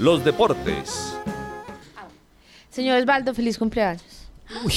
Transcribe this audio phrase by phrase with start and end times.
[0.00, 1.14] los deportes.
[2.70, 4.02] Señor Osvaldo, feliz cumpleaños.
[4.64, 4.72] Uy,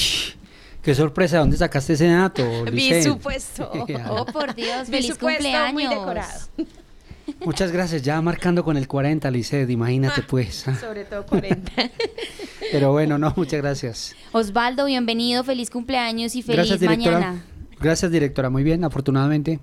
[0.82, 2.44] qué sorpresa, ¿dónde sacaste ese dato?
[2.70, 3.70] Mi supuesto.
[4.10, 5.72] Oh, por Dios, feliz supuesto cumpleaños.
[5.72, 6.40] muy decorado.
[7.44, 10.66] Muchas gracias, ya marcando con el 40, Lisset, imagínate pues.
[10.80, 11.72] Sobre todo 40.
[12.70, 14.14] Pero bueno, no, muchas gracias.
[14.32, 17.18] Osvaldo, bienvenido, feliz cumpleaños y feliz Gracias, directora.
[17.20, 17.44] mañana.
[17.80, 18.50] Gracias, directora.
[18.50, 19.58] Muy bien, afortunadamente.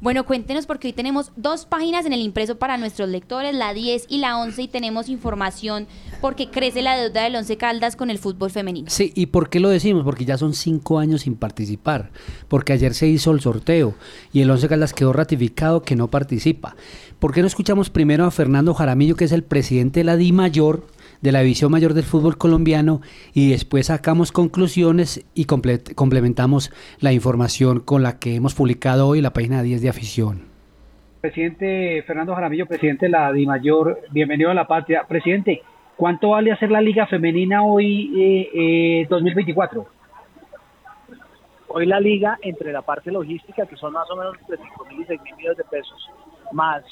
[0.00, 4.06] Bueno, cuéntenos porque hoy tenemos dos páginas en el impreso para nuestros lectores, la 10
[4.08, 5.86] y la 11, y tenemos información
[6.20, 8.90] porque crece la deuda del Once Caldas con el fútbol femenino.
[8.90, 10.04] Sí, ¿y por qué lo decimos?
[10.04, 12.10] Porque ya son cinco años sin participar.
[12.48, 13.94] Porque ayer se hizo el sorteo
[14.32, 16.76] y el Once Caldas quedó ratificado que no participa.
[17.18, 20.32] ¿Por qué no escuchamos primero a Fernando Jaramillo, que es el presidente de la Di
[20.32, 20.86] Mayor,
[21.20, 23.00] de la División Mayor del Fútbol Colombiano,
[23.34, 29.18] y después sacamos conclusiones y comple- complementamos la información con la que hemos publicado hoy
[29.18, 30.42] en la página 10 de Afición?
[31.20, 35.04] Presidente Fernando Jaramillo, presidente de la DIMAYOR, bienvenido a la patria.
[35.06, 35.60] Presidente,
[35.96, 39.86] ¿cuánto vale hacer la Liga Femenina hoy eh, eh, 2024?
[41.72, 45.02] Hoy la liga, entre la parte logística, que son más o menos entre 5 mil
[45.02, 46.08] y 6 mil millones de pesos,
[46.52, 46.82] más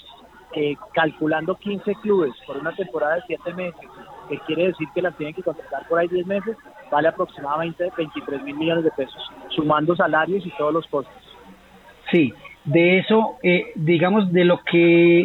[0.55, 3.81] eh, calculando 15 clubes por una temporada de 7 meses,
[4.29, 6.57] que quiere decir que las tienen que contratar por ahí 10 meses,
[6.91, 11.15] vale aproximadamente 23 mil millones de pesos, sumando salarios y todos los costos.
[12.11, 12.33] Sí,
[12.65, 15.25] de eso, eh, digamos, de lo que,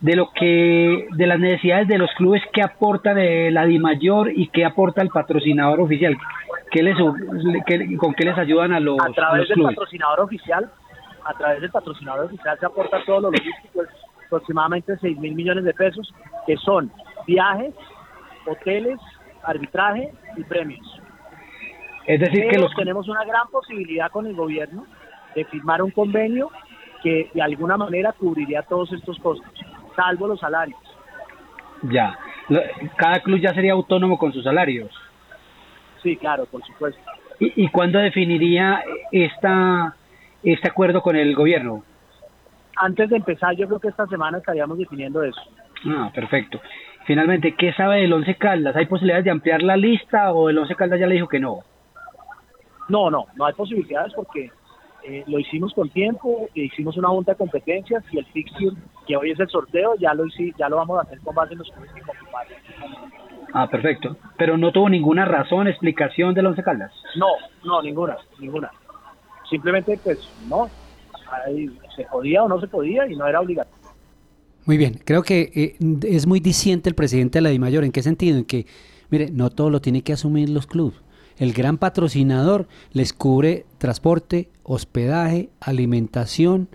[0.00, 4.48] de lo que, de las necesidades de los clubes que aporta de la DIMAYOR y
[4.48, 6.16] que aporta el patrocinador oficial,
[6.70, 6.96] ¿qué les,
[7.66, 9.74] qué- ¿con qué les ayudan a los, a a través los del clubes?
[9.76, 10.70] patrocinador oficial,
[11.24, 13.82] a través del patrocinador oficial se aporta todo lo logístico,
[14.26, 16.14] aproximadamente 6 mil millones de pesos,
[16.46, 16.90] que son
[17.26, 17.74] viajes,
[18.46, 18.98] hoteles,
[19.42, 21.00] arbitraje y premios.
[22.06, 24.86] Es decir, que los, tenemos una gran posibilidad con el gobierno
[25.34, 26.50] de firmar un convenio
[27.02, 29.50] que de alguna manera cubriría todos estos costos,
[29.96, 30.78] salvo los salarios.
[31.82, 32.18] ya,
[32.96, 34.90] cada club ya sería autónomo con sus salarios.
[36.02, 37.00] Sí, claro, por supuesto.
[37.38, 39.94] ¿Y, y cuándo definiría esta,
[40.42, 41.84] este acuerdo con el gobierno?
[42.76, 45.40] Antes de empezar, yo creo que esta semana estaríamos definiendo eso.
[45.86, 46.60] Ah, perfecto.
[47.06, 48.76] Finalmente, ¿qué sabe del Once Caldas?
[48.76, 51.60] ¿Hay posibilidades de ampliar la lista o el Once Caldas ya le dijo que no?
[52.88, 54.50] No, no, no hay posibilidades porque
[55.04, 59.30] eh, lo hicimos con tiempo, hicimos una junta de competencias y el fixture, que hoy
[59.30, 61.70] es el sorteo, ya lo hici- ya lo vamos a hacer con base en los
[61.70, 62.52] clubes que confirmaron.
[63.54, 64.16] Ah, perfecto.
[64.36, 66.92] Pero no tuvo ninguna razón, explicación del Once Caldas.
[67.16, 67.28] No,
[67.64, 68.70] no, ninguna, ninguna.
[69.48, 70.70] Simplemente, pues, no,
[71.46, 73.79] ahí se podía o no se podía y no era obligatorio.
[74.66, 77.84] Muy bien, creo que eh, es muy diciente el presidente de la DIMAYOR.
[77.84, 78.38] ¿En qué sentido?
[78.38, 78.66] En que,
[79.10, 81.00] mire, no todo lo tiene que asumir los clubes.
[81.38, 86.68] El gran patrocinador les cubre transporte, hospedaje, alimentación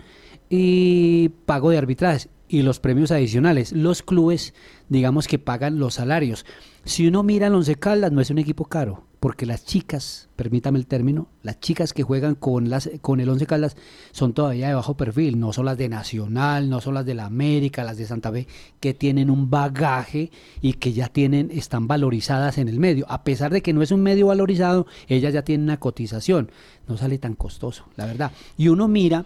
[0.50, 3.72] y pago de arbitrajes y los premios adicionales.
[3.72, 4.56] Los clubes,
[4.90, 6.46] digamos que pagan los salarios.
[6.84, 10.77] Si uno mira al Once Caldas, no es un equipo caro, porque las chicas, permítame
[10.77, 13.75] el término, las chicas que juegan con, las, con el Once Caldas
[14.11, 17.25] son todavía de bajo perfil, no son las de Nacional, no son las de la
[17.25, 18.45] América, las de Santa Fe,
[18.79, 20.29] que tienen un bagaje
[20.61, 23.07] y que ya tienen, están valorizadas en el medio.
[23.09, 26.51] A pesar de que no es un medio valorizado, ellas ya tienen una cotización.
[26.87, 28.31] No sale tan costoso, la verdad.
[28.57, 29.25] Y uno mira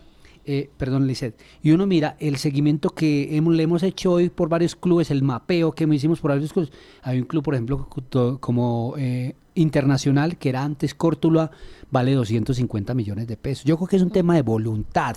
[0.51, 4.75] eh, perdón, Lisset, y uno mira el seguimiento que le hemos hecho hoy por varios
[4.75, 6.71] clubes, el mapeo que hicimos por varios clubes.
[7.03, 11.51] Hay un club, por ejemplo, co- como eh, Internacional, que era antes Córtula,
[11.91, 13.63] vale 250 millones de pesos.
[13.63, 15.15] Yo creo que es un tema de voluntad.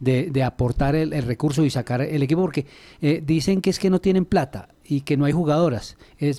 [0.00, 2.66] De, de aportar el, recurso y sacar el equipo, porque
[3.00, 5.96] eh, dicen que es que no tienen plata y que no hay jugadoras.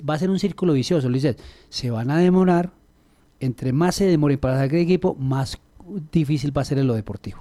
[0.08, 1.38] Va a ser un círculo vicioso, Lisset.
[1.68, 2.72] Se van a demorar,
[3.38, 5.58] entre más se demoren para sacar el equipo, más
[6.12, 7.38] difícil va a ser en lo deportivo.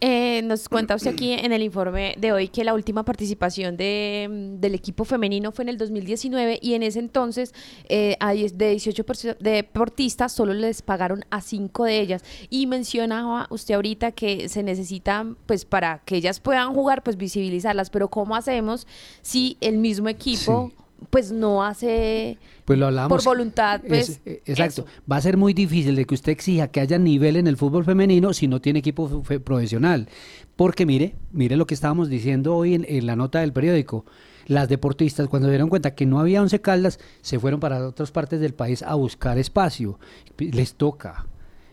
[0.00, 4.28] Eh, nos cuenta usted aquí en el informe de hoy que la última participación de,
[4.30, 7.54] mm, del equipo femenino fue en el 2019 y en ese entonces
[7.88, 12.22] eh, a de 18 perso- deportistas solo les pagaron a 5 de ellas.
[12.50, 17.90] Y mencionaba usted ahorita que se necesitan, pues para que ellas puedan jugar, pues visibilizarlas.
[17.90, 18.86] Pero ¿cómo hacemos
[19.22, 20.72] si el mismo equipo...
[21.10, 23.10] Pues no hace Pues lo hablamos.
[23.10, 24.82] por voluntad, pues Es- eh, exacto.
[24.82, 25.02] eso.
[25.10, 27.84] Va a ser muy difícil de que usted exija que haya nivel en el fútbol
[27.84, 30.08] femenino si no tiene equipo fe- fe- profesional.
[30.56, 34.04] Porque mire, mire lo que estábamos diciendo hoy en, en la nota del periódico.
[34.46, 38.10] Las deportistas, cuando se dieron cuenta que no había once caldas, se fueron para otras
[38.10, 39.98] partes del país a buscar espacio.
[40.38, 41.26] Les toca.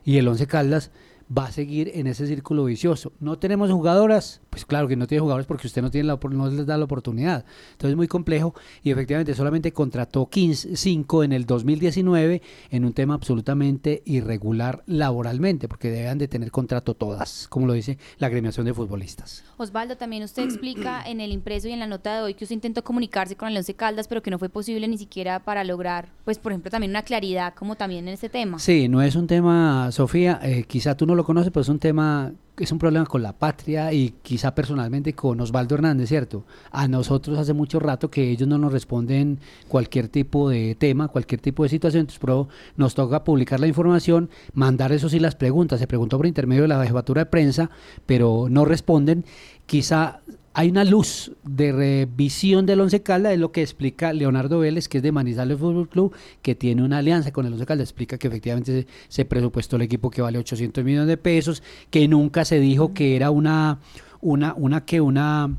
[0.04, 0.92] Y el once caldas
[1.38, 3.14] va a seguir en ese círculo vicioso.
[3.20, 6.50] No tenemos jugadoras, pues claro que no tiene jugadores porque usted no, tiene la, no
[6.50, 7.46] les da la oportunidad.
[7.72, 8.54] Entonces es muy complejo
[8.84, 15.70] y efectivamente solamente contrató 15, 5 en el 2019 en un tema absolutamente irregular laboralmente,
[15.70, 19.46] porque deben de tener contrato todas, como lo dice la agremiación de futbolistas.
[19.56, 22.56] Osvaldo, también usted explica en el impreso y en la nota de hoy que usted
[22.56, 26.10] intentó comunicarse con el Once Caldas, pero que no fue posible ni siquiera para lograr,
[26.26, 28.60] pues por ejemplo, también una claridad como también en este tema.
[28.60, 31.80] Sí, no es un tema, Sofía, eh, quizá tú no lo conoces, pero es un
[31.80, 36.46] tema es un problema con la patria y quizá personalmente con Osvaldo Hernández, ¿cierto?
[36.72, 41.42] A nosotros hace mucho rato que ellos no nos responden cualquier tipo de tema, cualquier
[41.42, 42.48] tipo de situación, entonces pero
[42.78, 46.68] nos toca publicar la información, mandar eso sí las preguntas, se preguntó por intermedio de
[46.68, 47.72] la jefatura de prensa,
[48.06, 49.26] pero no responden,
[49.66, 50.22] quizá
[50.54, 54.98] hay una luz de revisión del Once Caldas, es lo que explica Leonardo Vélez, que
[54.98, 58.28] es de Manizales Fútbol Club, que tiene una alianza con el Once Caldas, explica que
[58.28, 62.94] efectivamente se, presupuestó el equipo que vale 800 millones de pesos, que nunca se dijo
[62.94, 63.80] que era una,
[64.20, 65.56] una, una, que una,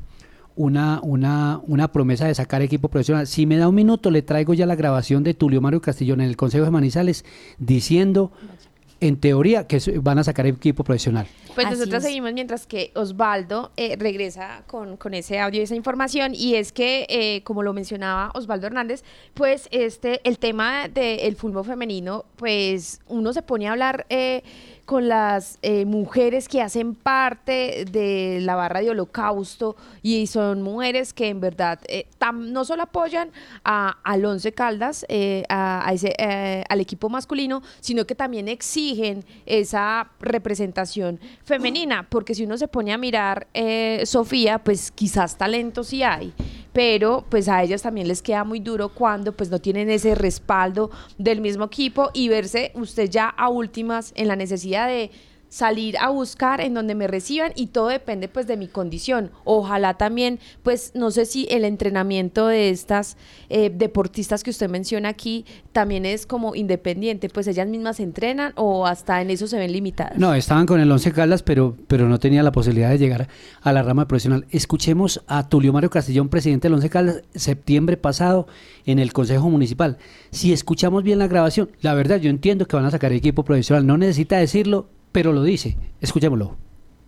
[0.55, 3.25] una, una, una promesa de sacar equipo profesional.
[3.25, 6.29] Si me da un minuto, le traigo ya la grabación de Tulio Mario Castillón en
[6.29, 7.25] el Consejo de Manizales
[7.57, 8.31] diciendo
[9.03, 11.27] en teoría que van a sacar equipo profesional.
[11.55, 16.33] Pues nosotros seguimos mientras que Osvaldo eh, regresa con, con, ese audio y esa información
[16.33, 19.03] y es que, eh, como lo mencionaba Osvaldo Hernández,
[19.33, 24.05] pues este, el tema del fútbol femenino, pues uno se pone a hablar...
[24.09, 24.41] Eh,
[24.85, 31.13] con las eh, mujeres que hacen parte de la barra de holocausto y son mujeres
[31.13, 33.31] que en verdad eh, no solo apoyan
[33.63, 36.13] a, al Once Caldas, eh, a, ese,
[36.67, 42.93] al equipo masculino, sino que también exigen esa representación femenina, porque si uno se pone
[42.93, 43.47] a mirar,
[44.03, 46.33] Sofía, pues quizás talento sí hay,
[46.73, 50.91] pero pues a ellas también les queda muy duro cuando pues no tienen ese respaldo
[51.17, 55.11] del mismo equipo y verse usted ya a últimas en la necesidad de
[55.53, 59.29] salir a buscar en donde me reciban y todo depende pues de mi condición.
[59.43, 63.17] Ojalá también pues no sé si el entrenamiento de estas
[63.49, 68.87] eh, deportistas que usted menciona aquí también es como independiente, pues ellas mismas entrenan o
[68.87, 70.17] hasta en eso se ven limitadas.
[70.17, 73.27] No, estaban con el Once Caldas pero, pero no tenía la posibilidad de llegar
[73.61, 74.47] a la rama profesional.
[74.49, 78.47] Escuchemos a Tulio Mario Castellón, presidente del Once Caldas, septiembre pasado
[78.87, 79.99] en el Consejo Municipal.
[80.31, 83.85] Si escuchamos bien la grabación, la verdad yo entiendo que van a sacar equipo profesional,
[83.85, 85.77] no necesita decirlo, pero lo dice.
[86.01, 86.57] Escuchémoslo.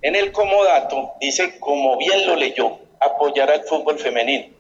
[0.02, 4.54] En el comodato dice, como bien lo leyó, apoyar al fútbol femenino.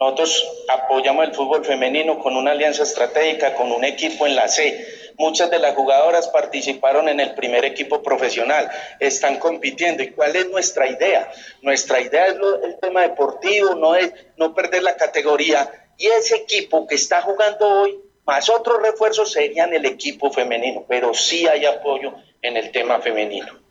[0.00, 4.86] Nosotros apoyamos el fútbol femenino con una alianza estratégica, con un equipo en la C.
[5.16, 8.70] Muchas de las jugadoras participaron en el primer equipo profesional,
[9.00, 10.02] están compitiendo.
[10.02, 11.30] ¿Y cuál es nuestra idea?
[11.62, 15.70] Nuestra idea es el tema deportivo, no es no perder la categoría.
[15.96, 21.14] Y ese equipo que está jugando hoy, más otros refuerzos serían el equipo femenino, pero
[21.14, 22.14] sí hay apoyo
[22.44, 23.64] en el tema femenino.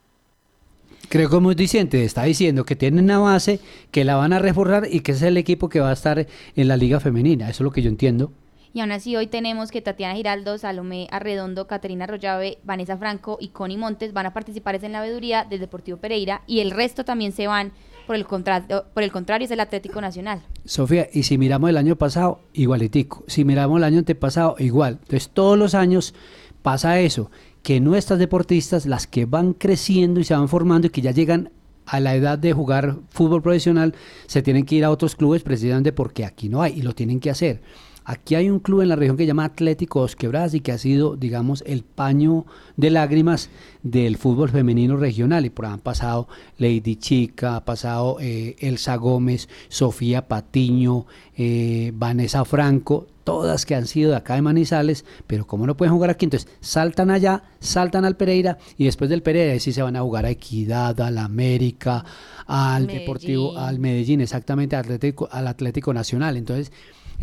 [1.09, 3.59] Creo que muy diciente, está diciendo que tienen una base,
[3.91, 6.25] que la van a reforzar y que es el equipo que va a estar
[6.55, 7.49] en la liga femenina.
[7.49, 8.31] Eso es lo que yo entiendo.
[8.73, 13.49] Y aún así hoy tenemos que Tatiana Giraldo, Salomé Arredondo, Caterina Rollave, Vanessa Franco y
[13.49, 17.31] Connie Montes van a participar en la veeduría del Deportivo Pereira y el resto también
[17.31, 17.73] se van
[18.07, 20.41] por el, contrato, por el contrario es el Atlético Nacional.
[20.65, 23.23] Sofía, y si miramos el año pasado, igualitico.
[23.27, 24.97] Si miramos el año antepasado, igual.
[25.03, 26.15] Entonces todos los años
[26.63, 27.29] pasa eso
[27.63, 31.49] que nuestras deportistas, las que van creciendo y se van formando y que ya llegan
[31.85, 33.95] a la edad de jugar fútbol profesional,
[34.27, 37.19] se tienen que ir a otros clubes precisamente porque aquí no hay y lo tienen
[37.19, 37.61] que hacer.
[38.05, 40.71] Aquí hay un club en la región que se llama Atlético Dos Quebradas y que
[40.71, 42.45] ha sido, digamos, el paño
[42.75, 43.49] de lágrimas
[43.81, 45.45] del fútbol femenino regional.
[45.45, 46.27] Y por ahí han pasado
[46.57, 51.05] Lady Chica, ha pasado eh, Elsa Gómez, Sofía Patiño,
[51.37, 55.93] eh, Vanessa Franco, todas que han sido de acá de Manizales, pero como no pueden
[55.93, 59.95] jugar aquí, entonces saltan allá, saltan al Pereira y después del Pereira sí se van
[59.95, 62.03] a jugar a Equidad, al América,
[62.45, 66.37] al Deportivo, al Medellín, exactamente, al Atlético, al Atlético Nacional.
[66.37, 66.71] Entonces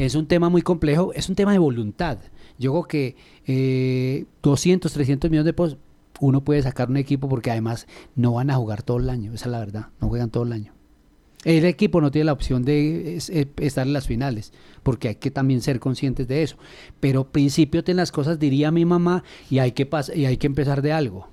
[0.07, 2.19] es un tema muy complejo, es un tema de voluntad.
[2.59, 3.17] Yo creo que
[3.47, 5.77] eh, 200, 300 millones de pesos,
[6.21, 9.47] uno puede sacar un equipo porque además no van a jugar todo el año, esa
[9.47, 10.73] es la verdad, no juegan todo el año.
[11.45, 14.53] El equipo no tiene la opción de eh, estar en las finales,
[14.83, 16.57] porque hay que también ser conscientes de eso.
[16.99, 20.83] Pero principio tienen las cosas, diría mi mamá, y hay que, y hay que empezar
[20.83, 21.29] de algo.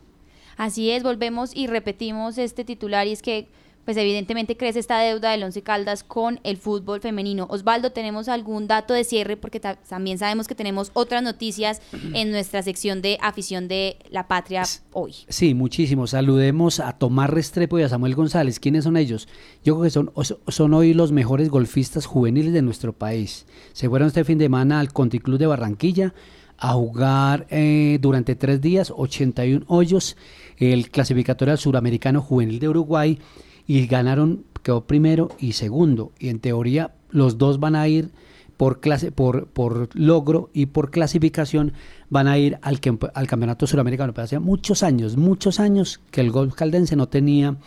[0.56, 3.48] Así es, volvemos y repetimos este titular, y es que
[3.88, 7.48] pues evidentemente crece esta deuda del Once Caldas con el fútbol femenino.
[7.50, 9.38] Osvaldo, ¿tenemos algún dato de cierre?
[9.38, 11.82] Porque también sabemos que tenemos otras noticias
[12.14, 15.14] en nuestra sección de afición de la patria hoy.
[15.30, 16.06] Sí, muchísimo.
[16.06, 18.60] Saludemos a Tomás Restrepo y a Samuel González.
[18.60, 19.30] ¿Quiénes son ellos?
[19.64, 20.12] Yo creo que son,
[20.50, 23.46] son hoy los mejores golfistas juveniles de nuestro país.
[23.72, 26.14] Se fueron este fin de semana al Conti Club de Barranquilla
[26.58, 30.18] a jugar eh, durante tres días, 81 hoyos,
[30.58, 33.20] el clasificatorio al suramericano juvenil de Uruguay
[33.68, 36.14] y ganaron, quedó primero y segundo.
[36.18, 38.12] Y en teoría los dos van a ir
[38.56, 41.74] por, clase, por, por logro y por clasificación
[42.10, 44.14] van a ir al, Campeonato Suramericano.
[44.14, 47.58] Pero hace muchos años, muchos años que el golf caldense no tenía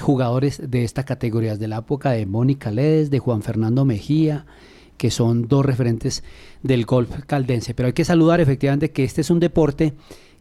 [0.00, 4.46] jugadores de esta categoría, de la época de Mónica Ledes, de Juan Fernando Mejía,
[4.96, 6.22] que son dos referentes
[6.62, 7.74] del golf caldense.
[7.74, 9.94] Pero hay que saludar efectivamente que este es un deporte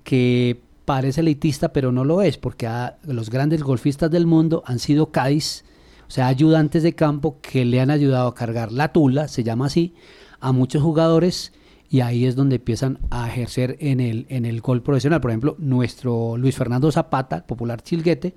[0.03, 2.67] que parece elitista, pero no lo es, porque
[3.03, 5.63] los grandes golfistas del mundo han sido Cádiz,
[6.07, 9.67] o sea, ayudantes de campo que le han ayudado a cargar la tula, se llama
[9.67, 9.93] así,
[10.39, 11.53] a muchos jugadores
[11.91, 15.21] y ahí es donde empiezan a ejercer en el, en el gol profesional.
[15.21, 18.33] Por ejemplo, nuestro Luis Fernando Zapata, popular chilguete,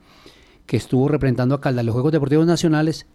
[0.67, 3.07] que estuvo representando a Caldas en los Juegos Deportivos Nacionales,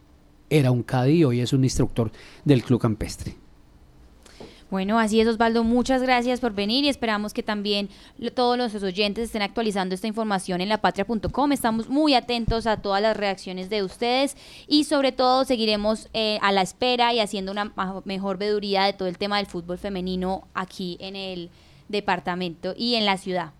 [0.49, 2.11] era un cadí y hoy es un instructor
[2.43, 3.35] del Club Campestre.
[4.69, 5.63] Bueno, así es, Osvaldo.
[5.63, 7.89] Muchas gracias por venir y esperamos que también
[8.35, 11.51] todos los oyentes estén actualizando esta información en lapatria.com.
[11.53, 14.35] Estamos muy atentos a todas las reacciones de ustedes
[14.67, 17.71] y sobre todo seguiremos eh, a la espera y haciendo una
[18.03, 21.49] mejor veduría de todo el tema del fútbol femenino aquí en el
[21.87, 23.56] departamento y en la ciudad.